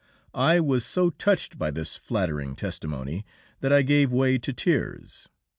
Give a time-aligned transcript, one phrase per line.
[0.33, 3.23] I was so touched by this flattering testimony
[3.59, 5.29] that I gave way to tears.